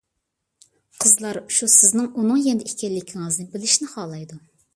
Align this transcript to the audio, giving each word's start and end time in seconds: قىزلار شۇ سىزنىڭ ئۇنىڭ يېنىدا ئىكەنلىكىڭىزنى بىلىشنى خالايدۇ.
قىزلار 1.03 1.39
شۇ 1.57 1.69
سىزنىڭ 1.73 2.07
ئۇنىڭ 2.09 2.41
يېنىدا 2.47 2.71
ئىكەنلىكىڭىزنى 2.73 3.47
بىلىشنى 3.55 3.93
خالايدۇ. 3.95 4.41